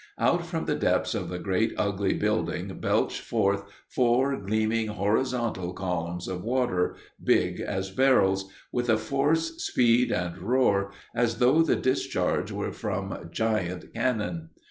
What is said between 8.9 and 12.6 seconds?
force, speed, and roar as though the discharge